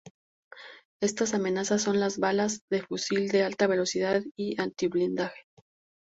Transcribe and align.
Estas 0.99 1.35
amenazas 1.35 1.83
son 1.83 1.99
las 1.99 2.17
balas 2.17 2.61
de 2.71 2.81
fusil 2.81 3.27
de 3.27 3.43
alta 3.43 3.67
velocidad 3.67 4.23
y 4.35 4.59
antiblindaje. 4.59 5.43